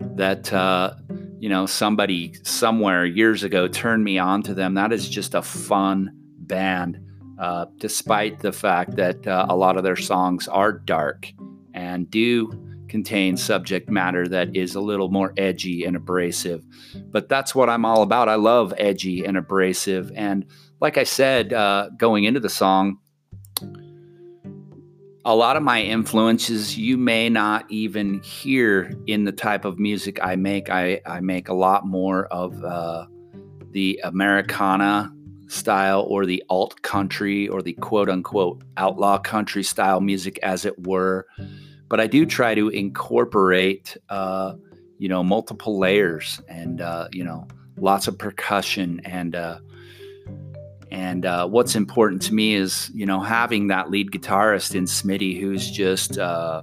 that, 0.00 0.52
uh, 0.52 0.94
you 1.38 1.48
know, 1.48 1.66
somebody 1.66 2.34
somewhere 2.42 3.04
years 3.04 3.42
ago 3.42 3.68
turned 3.68 4.04
me 4.04 4.18
on 4.18 4.42
to 4.42 4.54
them. 4.54 4.74
That 4.74 4.92
is 4.92 5.08
just 5.08 5.34
a 5.34 5.42
fun 5.42 6.12
band 6.38 7.00
uh, 7.38 7.66
despite 7.78 8.40
the 8.40 8.52
fact 8.52 8.96
that 8.96 9.26
uh, 9.26 9.46
a 9.48 9.56
lot 9.56 9.76
of 9.76 9.82
their 9.82 9.96
songs 9.96 10.46
are 10.48 10.72
dark 10.72 11.32
and 11.74 12.10
do 12.10 12.61
contain 12.92 13.38
subject 13.38 13.88
matter 13.88 14.28
that 14.28 14.54
is 14.54 14.74
a 14.74 14.80
little 14.80 15.08
more 15.08 15.32
edgy 15.38 15.82
and 15.82 15.96
abrasive. 15.96 16.62
But 17.10 17.26
that's 17.26 17.54
what 17.54 17.70
I'm 17.70 17.86
all 17.86 18.02
about. 18.02 18.28
I 18.28 18.34
love 18.34 18.74
edgy 18.76 19.24
and 19.24 19.38
abrasive. 19.38 20.12
And 20.14 20.44
like 20.78 20.98
I 20.98 21.04
said, 21.04 21.54
uh, 21.54 21.88
going 21.96 22.24
into 22.24 22.38
the 22.38 22.50
song, 22.50 22.98
a 25.24 25.34
lot 25.34 25.56
of 25.56 25.62
my 25.62 25.80
influences 25.80 26.76
you 26.76 26.98
may 26.98 27.30
not 27.30 27.64
even 27.70 28.20
hear 28.20 28.92
in 29.06 29.24
the 29.24 29.32
type 29.32 29.64
of 29.64 29.78
music 29.78 30.18
I 30.22 30.36
make. 30.36 30.68
I, 30.68 31.00
I 31.06 31.20
make 31.20 31.48
a 31.48 31.54
lot 31.54 31.86
more 31.86 32.26
of 32.26 32.62
uh, 32.62 33.06
the 33.70 34.02
Americana 34.04 35.10
style 35.48 36.04
or 36.10 36.26
the 36.26 36.44
alt 36.50 36.82
country 36.82 37.48
or 37.48 37.62
the 37.62 37.72
quote 37.72 38.10
unquote 38.10 38.62
outlaw 38.76 39.16
country 39.16 39.62
style 39.62 40.02
music, 40.02 40.38
as 40.42 40.66
it 40.66 40.86
were. 40.86 41.26
But 41.92 42.00
I 42.00 42.06
do 42.06 42.24
try 42.24 42.54
to 42.54 42.70
incorporate, 42.70 43.98
uh, 44.08 44.54
you 44.96 45.10
know, 45.10 45.22
multiple 45.22 45.78
layers 45.78 46.40
and, 46.48 46.80
uh, 46.80 47.08
you 47.12 47.22
know, 47.22 47.46
lots 47.76 48.08
of 48.08 48.16
percussion 48.16 49.02
and, 49.04 49.36
uh, 49.36 49.58
and 50.90 51.26
uh, 51.26 51.46
what's 51.46 51.76
important 51.76 52.22
to 52.22 52.34
me 52.34 52.54
is, 52.54 52.90
you 52.94 53.04
know, 53.04 53.20
having 53.20 53.66
that 53.66 53.90
lead 53.90 54.10
guitarist 54.10 54.74
in 54.74 54.84
Smitty 54.84 55.38
who's 55.38 55.70
just, 55.70 56.16
uh, 56.16 56.62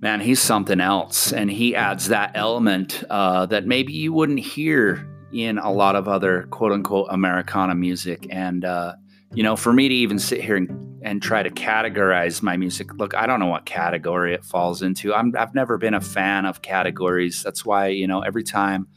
man, 0.00 0.20
he's 0.20 0.40
something 0.40 0.80
else. 0.80 1.32
And 1.32 1.50
he 1.50 1.74
adds 1.74 2.06
that 2.10 2.30
element 2.36 3.02
uh, 3.10 3.46
that 3.46 3.66
maybe 3.66 3.94
you 3.94 4.12
wouldn't 4.12 4.38
hear 4.38 5.04
in 5.32 5.58
a 5.58 5.72
lot 5.72 5.96
of 5.96 6.06
other 6.06 6.44
quote 6.52 6.70
unquote 6.70 7.08
Americana 7.10 7.74
music. 7.74 8.28
And, 8.30 8.64
uh, 8.64 8.94
you 9.34 9.42
know, 9.42 9.56
for 9.56 9.72
me 9.72 9.88
to 9.88 9.94
even 9.96 10.20
sit 10.20 10.40
here 10.40 10.54
and, 10.54 10.87
and 11.02 11.22
try 11.22 11.42
to 11.42 11.50
categorize 11.50 12.42
my 12.42 12.56
music, 12.56 12.94
look, 12.94 13.14
I 13.14 13.26
don't 13.26 13.40
know 13.40 13.46
what 13.46 13.64
category 13.64 14.34
it 14.34 14.44
falls 14.44 14.82
into. 14.82 15.14
I'm, 15.14 15.34
I've 15.38 15.54
never 15.54 15.78
been 15.78 15.94
a 15.94 16.00
fan 16.00 16.44
of 16.44 16.62
categories. 16.62 17.42
That's 17.42 17.64
why, 17.64 17.88
you 17.88 18.06
know, 18.06 18.20
every 18.20 18.42
time 18.42 18.88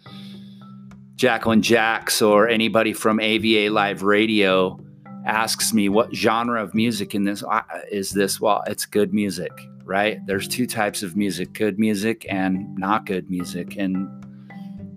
Jacqueline 1.16 1.62
Jax 1.62 2.22
or 2.22 2.48
anybody 2.48 2.94
from 2.94 3.20
AVA 3.20 3.72
Live 3.72 4.04
Radio 4.04 4.80
asks 5.26 5.74
me 5.74 5.88
what 5.88 6.14
genre 6.16 6.64
of 6.64 6.74
music 6.74 7.14
in 7.14 7.24
this 7.24 7.44
uh, 7.44 7.62
is 7.92 8.12
this, 8.12 8.42
well, 8.42 8.64
it's 8.66 8.86
good 8.86 9.14
music, 9.14 9.52
right? 9.84 10.18
There's 10.26 10.48
two 10.48 10.66
types 10.66 11.04
of 11.04 11.16
music 11.16 11.54
good 11.54 11.78
music 11.78 12.26
and 12.28 12.76
not 12.76 13.06
good 13.06 13.30
music. 13.30 13.78
And 13.78 14.08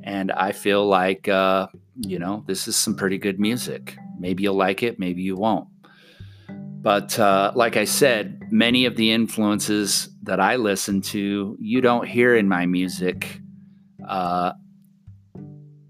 and 0.02 0.32
I 0.32 0.52
feel 0.52 0.87
like, 0.87 1.28
uh, 1.28 1.68
you 2.00 2.18
know, 2.18 2.44
this 2.46 2.68
is 2.68 2.76
some 2.76 2.94
pretty 2.94 3.18
good 3.18 3.38
music. 3.38 3.96
Maybe 4.18 4.42
you'll 4.44 4.54
like 4.54 4.82
it, 4.82 4.99
maybe 4.99 5.23
you 5.23 5.37
won't. 5.37 5.68
But 6.85 7.19
uh, 7.19 7.50
like 7.55 7.79
I 7.79 7.87
said, 7.87 8.43
many 8.50 8.85
of 8.85 8.95
the 8.95 9.11
influences 9.11 10.11
that 10.25 10.38
I 10.38 10.57
listen 10.57 11.00
to, 11.00 11.57
you 11.59 11.81
don't 11.81 12.07
hear 12.07 12.37
in 12.37 12.47
my 12.47 12.67
music 12.67 13.41
uh, 14.07 14.53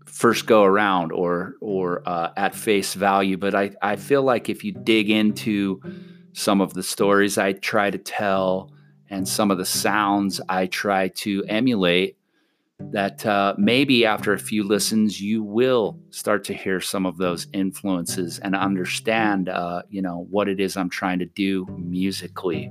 first 0.06 0.46
go 0.46 0.62
around 0.62 1.10
or 1.10 1.54
or 1.60 2.08
uh, 2.08 2.30
at 2.36 2.54
face 2.54 2.94
value. 2.94 3.36
But 3.36 3.56
I, 3.56 3.72
I 3.82 3.96
feel 3.96 4.22
like 4.22 4.48
if 4.48 4.62
you 4.62 4.70
dig 4.70 5.10
into 5.10 5.80
some 6.32 6.60
of 6.60 6.74
the 6.74 6.82
stories 6.84 7.38
I 7.38 7.54
try 7.54 7.90
to 7.90 7.98
tell 7.98 8.70
and 9.10 9.26
some 9.26 9.50
of 9.50 9.58
the 9.58 9.64
sounds 9.64 10.40
I 10.48 10.66
try 10.66 11.08
to 11.08 11.44
emulate, 11.48 12.18
that 12.92 13.24
uh, 13.26 13.54
maybe 13.58 14.06
after 14.06 14.32
a 14.32 14.38
few 14.38 14.62
listens 14.64 15.20
you 15.20 15.42
will 15.42 15.98
start 16.10 16.44
to 16.44 16.54
hear 16.54 16.80
some 16.80 17.06
of 17.06 17.18
those 17.18 17.46
influences 17.52 18.38
and 18.40 18.54
understand 18.54 19.48
uh, 19.48 19.82
you 19.88 20.00
know 20.00 20.26
what 20.30 20.48
it 20.48 20.60
is 20.60 20.76
i'm 20.76 20.90
trying 20.90 21.18
to 21.18 21.26
do 21.26 21.66
musically. 21.78 22.70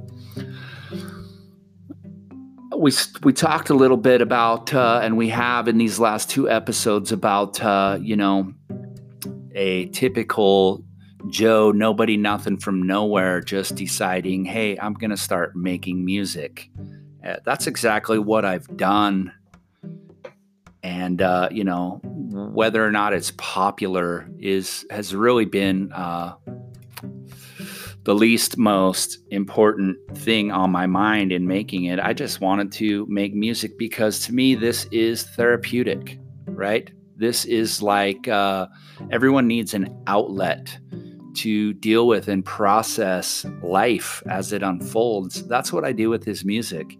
We 2.75 2.91
we 3.24 3.34
talked 3.34 3.70
a 3.70 3.75
little 3.75 3.98
bit 3.98 4.22
about 4.22 4.74
uh, 4.74 5.00
and 5.03 5.15
we 5.15 5.29
have 5.29 5.67
in 5.67 5.77
these 5.77 6.00
last 6.00 6.29
two 6.29 6.50
episodes 6.50 7.12
about 7.12 7.62
uh, 7.62 8.00
you 8.01 8.15
know 8.15 8.53
a 9.53 9.86
typical 9.88 10.84
joe 11.29 11.72
nobody 11.72 12.17
nothing 12.17 12.58
from 12.58 12.82
nowhere 12.82 13.39
just 13.39 13.75
deciding 13.75 14.43
hey 14.43 14.77
i'm 14.79 14.93
going 14.93 15.12
to 15.12 15.17
start 15.17 15.55
making 15.55 16.03
music. 16.03 16.70
Uh, 17.25 17.38
that's 17.46 17.67
exactly 17.67 18.20
what 18.20 18.43
i've 18.43 18.75
done 18.75 19.32
and 20.84 21.22
uh, 21.22 21.48
you 21.52 21.63
know 21.63 22.02
whether 22.04 22.86
or 22.86 22.92
not 22.92 23.13
it's 23.13 23.32
popular 23.38 24.30
is 24.40 24.86
has 24.90 25.16
really 25.16 25.46
been 25.46 25.92
uh, 25.94 26.34
the 28.04 28.13
least 28.13 28.58
most 28.58 29.20
important 29.32 29.98
thing 30.18 30.52
on 30.52 30.72
my 30.72 30.86
mind 30.86 31.32
in 31.32 31.48
making 31.48 31.86
it. 31.86 32.00
I 32.00 32.13
just 32.13 32.42
wanted 32.42 32.72
to 32.74 33.06
make 33.08 33.34
music 33.34 33.78
because 33.78 34.20
to 34.25 34.34
me 34.34 34.56
this 34.56 34.86
is 34.92 35.24
therapeutic, 35.24 36.20
right? 36.48 36.92
This 37.16 37.46
is 37.46 37.82
like 37.82 38.28
uh, 38.28 38.68
everyone 39.12 39.48
needs 39.48 39.74
an 39.74 39.96
outlet 40.08 40.78
to 41.36 41.74
deal 41.74 42.08
with 42.08 42.28
and 42.28 42.46
process 42.46 43.46
life 43.63 44.22
as 44.30 44.52
it 44.54 44.62
unfolds. 44.62 45.48
That's 45.48 45.72
what 45.72 45.86
I 45.86 45.94
do 45.94 46.10
with 46.10 46.25
this 46.25 46.44
music 46.44 46.98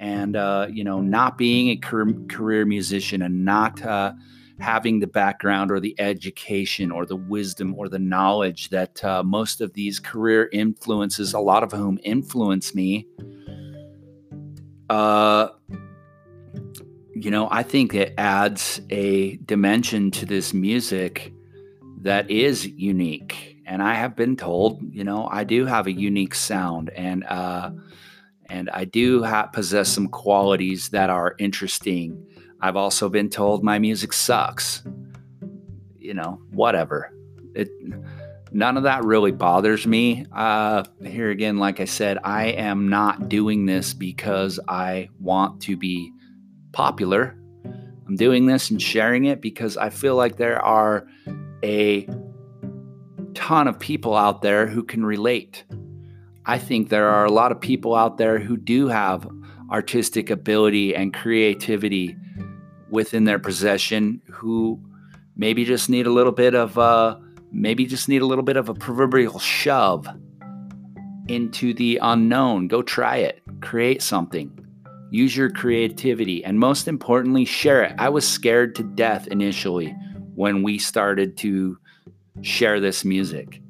and 0.00 0.34
uh, 0.34 0.66
you 0.68 0.82
know 0.82 1.00
not 1.00 1.38
being 1.38 1.68
a 1.68 1.76
career 1.76 2.66
musician 2.66 3.22
and 3.22 3.44
not 3.44 3.80
uh, 3.84 4.12
having 4.58 4.98
the 4.98 5.06
background 5.06 5.70
or 5.70 5.78
the 5.78 5.94
education 6.00 6.90
or 6.90 7.06
the 7.06 7.16
wisdom 7.16 7.74
or 7.76 7.88
the 7.88 7.98
knowledge 7.98 8.70
that 8.70 9.02
uh, 9.04 9.22
most 9.22 9.60
of 9.60 9.72
these 9.74 10.00
career 10.00 10.48
influences 10.52 11.32
a 11.32 11.38
lot 11.38 11.62
of 11.62 11.70
whom 11.70 11.98
influence 12.02 12.74
me 12.74 13.06
uh, 14.88 15.48
you 17.14 17.30
know 17.30 17.46
i 17.52 17.62
think 17.62 17.94
it 17.94 18.12
adds 18.18 18.80
a 18.90 19.36
dimension 19.38 20.10
to 20.10 20.26
this 20.26 20.52
music 20.52 21.32
that 22.02 22.30
is 22.30 22.66
unique. 22.66 23.58
And 23.66 23.82
I 23.82 23.94
have 23.94 24.16
been 24.16 24.36
told, 24.36 24.80
you 24.90 25.04
know, 25.04 25.28
I 25.30 25.44
do 25.44 25.66
have 25.66 25.86
a 25.86 25.92
unique 25.92 26.34
sound 26.34 26.90
and, 26.90 27.24
uh, 27.24 27.70
and 28.50 28.68
I 28.70 28.84
do 28.84 29.24
possess 29.52 29.88
some 29.88 30.08
qualities 30.08 30.90
that 30.90 31.08
are 31.08 31.34
interesting. 31.38 32.26
I've 32.60 32.76
also 32.76 33.08
been 33.08 33.30
told 33.30 33.64
my 33.64 33.78
music 33.78 34.12
sucks. 34.12 34.82
You 35.98 36.14
know, 36.14 36.42
whatever. 36.50 37.12
It 37.54 37.70
none 38.52 38.76
of 38.76 38.82
that 38.82 39.04
really 39.04 39.30
bothers 39.30 39.86
me. 39.86 40.26
Uh, 40.32 40.82
here 41.04 41.30
again, 41.30 41.58
like 41.58 41.78
I 41.78 41.84
said, 41.84 42.18
I 42.24 42.46
am 42.46 42.88
not 42.88 43.28
doing 43.28 43.66
this 43.66 43.94
because 43.94 44.58
I 44.66 45.08
want 45.20 45.62
to 45.62 45.76
be 45.76 46.12
popular. 46.72 47.36
I'm 48.06 48.16
doing 48.16 48.46
this 48.46 48.70
and 48.70 48.82
sharing 48.82 49.26
it 49.26 49.40
because 49.40 49.76
I 49.76 49.90
feel 49.90 50.16
like 50.16 50.36
there 50.36 50.60
are 50.60 51.06
a 51.62 52.08
ton 53.34 53.68
of 53.68 53.78
people 53.78 54.16
out 54.16 54.42
there 54.42 54.66
who 54.66 54.82
can 54.82 55.04
relate. 55.04 55.64
I 56.46 56.58
think 56.58 56.88
there 56.88 57.08
are 57.08 57.24
a 57.24 57.32
lot 57.32 57.52
of 57.52 57.60
people 57.60 57.94
out 57.94 58.18
there 58.18 58.38
who 58.38 58.56
do 58.56 58.88
have 58.88 59.28
artistic 59.70 60.30
ability 60.30 60.94
and 60.94 61.14
creativity 61.14 62.16
within 62.88 63.24
their 63.24 63.38
possession 63.38 64.20
who 64.30 64.80
maybe 65.36 65.64
just 65.64 65.88
need 65.88 66.06
a 66.06 66.12
little 66.12 66.32
bit 66.32 66.54
of 66.54 66.78
uh, 66.78 67.16
maybe 67.52 67.86
just 67.86 68.08
need 68.08 68.22
a 68.22 68.26
little 68.26 68.44
bit 68.44 68.56
of 68.56 68.68
a 68.68 68.74
proverbial 68.74 69.38
shove 69.38 70.08
into 71.28 71.72
the 71.74 71.98
unknown. 72.02 72.68
Go 72.68 72.82
try 72.82 73.16
it. 73.18 73.40
Create 73.60 74.02
something. 74.02 74.56
Use 75.10 75.36
your 75.36 75.50
creativity 75.50 76.44
and 76.44 76.58
most 76.58 76.88
importantly, 76.88 77.44
share 77.44 77.82
it. 77.82 77.94
I 77.98 78.08
was 78.08 78.26
scared 78.26 78.74
to 78.76 78.82
death 78.82 79.26
initially 79.28 79.94
when 80.34 80.62
we 80.62 80.78
started 80.78 81.36
to 81.38 81.78
share 82.42 82.80
this 82.80 83.04
music 83.04 83.60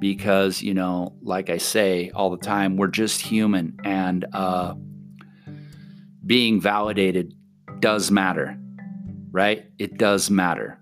because, 0.00 0.62
you 0.62 0.74
know, 0.74 1.14
like 1.22 1.50
I 1.50 1.58
say 1.58 2.10
all 2.14 2.30
the 2.30 2.44
time, 2.44 2.76
we're 2.76 2.88
just 2.88 3.20
human 3.20 3.78
and 3.84 4.24
uh, 4.32 4.74
being 6.26 6.60
validated 6.60 7.34
does 7.78 8.10
matter, 8.10 8.58
right? 9.30 9.66
It 9.78 9.98
does 9.98 10.30
matter. 10.30 10.78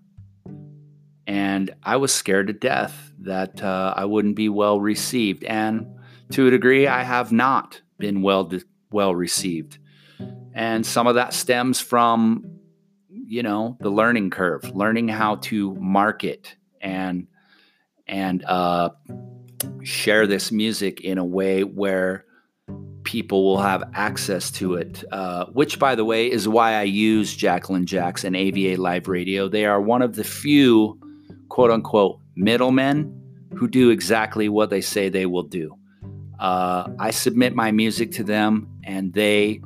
And 1.26 1.74
I 1.82 1.96
was 1.96 2.14
scared 2.14 2.46
to 2.46 2.52
death 2.52 3.12
that 3.20 3.62
uh, 3.62 3.92
I 3.96 4.04
wouldn't 4.06 4.36
be 4.36 4.48
well 4.48 4.80
received. 4.80 5.44
And 5.44 5.86
to 6.30 6.46
a 6.46 6.50
degree, 6.50 6.86
I 6.86 7.02
have 7.02 7.32
not 7.32 7.82
been 7.98 8.22
well, 8.22 8.50
well 8.90 9.14
received. 9.14 9.78
And 10.54 10.86
some 10.86 11.06
of 11.06 11.16
that 11.16 11.34
stems 11.34 11.80
from, 11.80 12.58
you 13.08 13.42
know, 13.42 13.76
the 13.80 13.90
learning 13.90 14.30
curve, 14.30 14.64
learning 14.74 15.08
how 15.08 15.36
to 15.36 15.74
market 15.74 16.56
and 16.80 17.26
and 18.08 18.44
uh, 18.44 18.90
share 19.82 20.26
this 20.26 20.50
music 20.50 21.00
in 21.00 21.18
a 21.18 21.24
way 21.24 21.64
where 21.64 22.24
people 23.04 23.44
will 23.44 23.58
have 23.58 23.82
access 23.94 24.50
to 24.50 24.74
it. 24.74 25.04
Uh, 25.10 25.46
which, 25.46 25.78
by 25.78 25.94
the 25.94 26.04
way, 26.04 26.30
is 26.30 26.46
why 26.46 26.74
I 26.74 26.82
use 26.82 27.34
Jacqueline 27.34 27.86
Jax 27.86 28.24
and 28.24 28.36
AVA 28.36 28.80
Live 28.80 29.08
Radio. 29.08 29.48
They 29.48 29.64
are 29.64 29.80
one 29.80 30.02
of 30.02 30.14
the 30.14 30.24
few 30.24 30.98
quote 31.48 31.70
unquote 31.70 32.20
middlemen 32.36 33.14
who 33.54 33.66
do 33.66 33.90
exactly 33.90 34.48
what 34.48 34.70
they 34.70 34.80
say 34.80 35.08
they 35.08 35.26
will 35.26 35.42
do. 35.42 35.74
Uh, 36.38 36.88
I 36.98 37.10
submit 37.10 37.54
my 37.54 37.72
music 37.72 38.12
to 38.12 38.24
them 38.24 38.68
and 38.84 39.12
they 39.12 39.60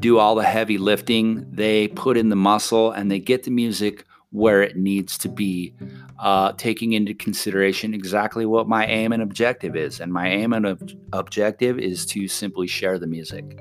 do 0.00 0.18
all 0.18 0.34
the 0.34 0.44
heavy 0.44 0.78
lifting. 0.78 1.50
They 1.50 1.88
put 1.88 2.16
in 2.16 2.28
the 2.28 2.36
muscle 2.36 2.90
and 2.90 3.10
they 3.10 3.20
get 3.20 3.44
the 3.44 3.50
music 3.50 4.04
where 4.30 4.62
it 4.62 4.76
needs 4.76 5.16
to 5.18 5.28
be, 5.28 5.74
uh, 6.18 6.52
taking 6.52 6.92
into 6.92 7.14
consideration 7.14 7.94
exactly 7.94 8.44
what 8.46 8.68
my 8.68 8.86
aim 8.86 9.12
and 9.12 9.22
objective 9.22 9.76
is. 9.76 10.00
And 10.00 10.12
my 10.12 10.28
aim 10.28 10.52
and 10.52 10.66
ob- 10.66 10.90
objective 11.12 11.78
is 11.78 12.04
to 12.06 12.28
simply 12.28 12.66
share 12.66 12.98
the 12.98 13.06
music. 13.06 13.58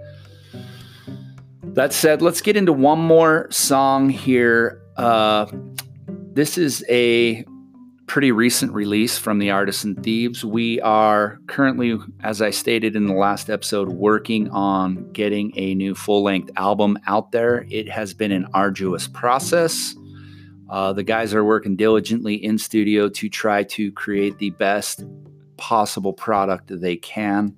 That 1.63 1.93
said, 1.93 2.22
let's 2.22 2.41
get 2.41 2.58
into 2.58 2.74
one 2.74 3.00
more 3.00 3.48
song 3.52 4.10
here. 4.10 4.82
Uh, 4.96 5.46
this 6.34 6.58
is 6.58 6.84
a 6.89 7.46
pretty 8.08 8.32
recent 8.32 8.72
release 8.72 9.17
from 9.17 9.38
the 9.38 9.52
Artisan 9.52 9.93
Thieves. 10.02 10.43
We 10.43 10.80
are 10.82 11.39
currently, 11.48 12.00
as 12.24 12.41
I 12.41 12.50
stated 12.50 12.96
in 12.96 13.06
the 13.06 13.13
last 13.13 13.50
episode, 13.50 13.89
working 13.89 14.50
on 14.50 15.12
getting 15.12 15.52
a 15.58 15.76
new 15.76 15.93
full 15.93 16.24
length 16.24 16.50
album 16.56 16.98
out 17.06 17.32
there. 17.32 17.67
It 17.70 17.89
has 17.89 18.13
been 18.13 18.32
an 18.32 18.48
arduous 18.54 19.08
process. 19.08 19.93
Uh, 20.69 20.93
the 20.93 21.03
guys 21.03 21.34
are 21.34 21.43
working 21.43 21.75
diligently 21.75 22.36
in 22.36 22.58
studio 22.58 23.08
to 23.10 23.30
try 23.30 23.63
to 23.63 23.91
create 23.93 24.38
the 24.38 24.49
best 24.51 25.03
possible 25.56 26.13
product 26.13 26.69
they 26.82 26.97
can. 26.97 27.56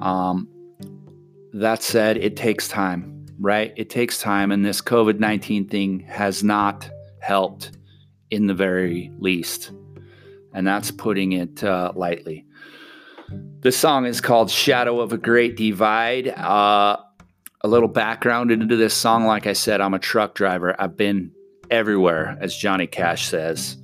Um, 0.00 0.48
that 1.52 1.82
said, 1.82 2.16
it 2.16 2.36
takes 2.36 2.68
time, 2.68 3.26
right? 3.38 3.72
It 3.76 3.88
takes 3.88 4.18
time, 4.18 4.50
and 4.50 4.64
this 4.64 4.80
COVID 4.80 5.18
19 5.18 5.68
thing 5.68 6.00
has 6.00 6.42
not 6.42 6.88
helped 7.20 7.72
in 8.30 8.46
the 8.46 8.54
very 8.54 9.10
least. 9.18 9.72
And 10.52 10.66
that's 10.66 10.90
putting 10.90 11.32
it 11.32 11.64
uh, 11.64 11.92
lightly. 11.94 12.44
The 13.60 13.72
song 13.72 14.04
is 14.04 14.20
called 14.20 14.50
Shadow 14.50 15.00
of 15.00 15.12
a 15.12 15.18
Great 15.18 15.56
Divide. 15.56 16.28
Uh, 16.28 16.98
a 17.62 17.68
little 17.68 17.88
background 17.88 18.50
into 18.50 18.76
this 18.76 18.92
song 18.92 19.24
like 19.24 19.46
I 19.46 19.54
said, 19.54 19.80
I'm 19.80 19.94
a 19.94 19.98
truck 19.98 20.34
driver. 20.34 20.76
I've 20.78 20.96
been 20.96 21.32
everywhere, 21.70 22.36
as 22.40 22.56
Johnny 22.56 22.86
Cash 22.86 23.28
says, 23.28 23.76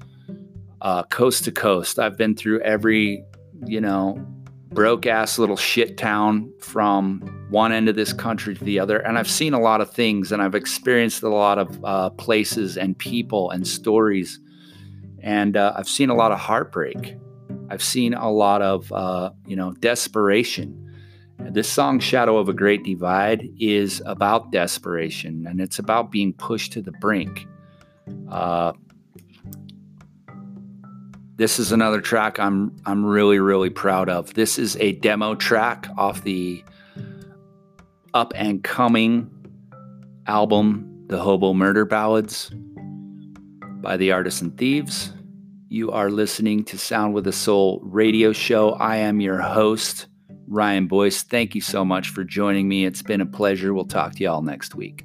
uh, 0.81 1.03
coast 1.05 1.45
to 1.45 1.53
coast. 1.53 1.99
I've 1.99 2.17
been 2.17 2.35
through 2.35 2.61
every, 2.61 3.25
you 3.67 3.81
know, 3.81 4.27
broke 4.71 5.07
ass 5.07 5.39
little 5.39 5.57
shit 5.57 5.97
town 5.97 6.53
from 6.61 7.21
one 7.51 7.73
end 7.73 7.89
of 7.89 7.97
this 7.97 8.13
country 8.13 8.55
to 8.55 8.65
the 8.65 8.79
other. 8.79 8.99
And 8.99 9.19
I've 9.19 9.29
seen 9.29 9.53
a 9.53 9.61
lot 9.61 9.81
of 9.81 9.91
things 9.91 10.31
and 10.31 10.41
I've 10.41 10.55
experienced 10.55 11.23
a 11.23 11.29
lot 11.29 11.59
of 11.59 11.85
uh, 11.85 12.11
places 12.11 12.77
and 12.77 12.97
people 12.97 13.51
and 13.51 13.67
stories. 13.67 14.39
And 15.23 15.57
uh, 15.57 15.75
I've 15.77 15.89
seen 15.89 16.09
a 16.09 16.15
lot 16.15 16.33
of 16.33 16.39
heartbreak. 16.39 17.17
I've 17.69 17.83
seen 17.83 18.15
a 18.15 18.31
lot 18.31 18.63
of, 18.63 18.93
uh, 18.93 19.31
you 19.47 19.57
know, 19.57 19.73
desperation. 19.73 20.77
This 21.39 21.69
song, 21.69 21.99
Shadow 22.01 22.37
of 22.37 22.49
a 22.49 22.53
Great 22.53 22.85
Divide, 22.85 23.49
is 23.59 24.03
about 24.07 24.53
desperation 24.53 25.47
and 25.49 25.61
it's 25.61 25.79
about 25.79 26.11
being 26.11 26.33
pushed 26.33 26.73
to 26.73 26.83
the 26.83 26.93
brink. 26.93 27.47
Uh, 28.31 28.73
this 31.37 31.59
is 31.59 31.73
another 31.73 32.01
track 32.01 32.39
I'm 32.39 32.77
I'm 32.85 33.05
really 33.05 33.39
really 33.39 33.71
proud 33.71 34.09
of. 34.09 34.35
This 34.35 34.59
is 34.59 34.77
a 34.77 34.93
demo 34.93 35.35
track 35.35 35.89
off 35.97 36.23
the 36.23 36.63
up 38.13 38.33
and 38.37 38.63
coming 38.63 39.31
album 40.27 41.05
The 41.07 41.19
Hobo 41.19 41.55
Murder 41.55 41.85
Ballads 41.85 42.51
by 43.81 43.97
the 43.97 44.13
Artisan 44.13 44.51
Thieves. 44.53 45.13
You 45.69 45.93
are 45.93 46.11
listening 46.11 46.65
to 46.65 46.79
Sound 46.79 47.15
with 47.15 47.27
a 47.27 47.33
Soul 47.33 47.81
radio 47.83 48.33
show. 48.33 48.73
I 48.73 48.97
am 48.97 49.21
your 49.21 49.41
host, 49.41 50.09
Ryan 50.47 50.89
Boyce. 50.89 51.23
Thank 51.23 51.55
you 51.55 51.61
so 51.61 51.85
much 51.85 52.11
for 52.11 52.25
joining 52.25 52.69
me. 52.69 52.85
It's 52.85 53.03
been 53.03 53.21
a 53.21 53.27
pleasure. 53.27 53.73
We'll 53.73 53.85
talk 53.87 54.17
to 54.17 54.23
you 54.23 54.29
all 54.29 54.43
next 54.43 54.75
week. 54.75 55.05